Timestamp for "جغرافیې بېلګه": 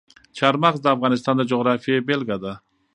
1.51-2.37